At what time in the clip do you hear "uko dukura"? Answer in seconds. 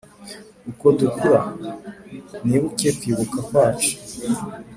0.69-1.39